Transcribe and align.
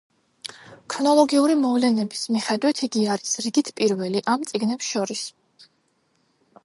ქრონოლოგიური 0.93 1.57
მოვლენების 1.65 2.23
მიხედვით 2.37 2.81
იგი 2.87 3.05
არის 3.17 3.37
რიგით 3.47 3.71
პირველი 3.81 4.25
ამ 4.35 4.49
წიგნებს 4.53 4.93
შორის. 4.97 5.25